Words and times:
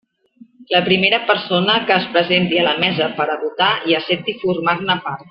La 0.75 0.79
primera 0.87 1.19
persona 1.27 1.75
que 1.89 1.97
es 2.03 2.07
presenti 2.17 2.59
a 2.63 2.67
la 2.71 2.75
mesa 2.87 3.11
per 3.21 3.29
a 3.35 3.39
votar 3.47 3.71
i 3.93 3.99
accepti 4.03 4.39
formar-ne 4.47 4.97
part. 5.11 5.19